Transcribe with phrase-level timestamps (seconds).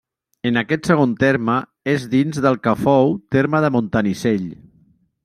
[0.49, 1.57] En aquest segon terme,
[1.93, 4.49] és dins del que fou terme de Montanissell.